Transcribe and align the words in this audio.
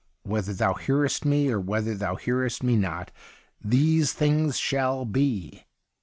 Whether 0.23 0.53
Thou 0.55 0.73
hearest 0.73 1.25
me 1.25 1.51
or 1.51 1.59
whether 1.59 1.93
Thou 1.93 2.15
hearest 2.15 2.63
me 2.63 2.75
not, 2.75 3.11
these 3.63 4.13
things 4.13 4.57
shall 4.57 5.05
be. 5.05 5.63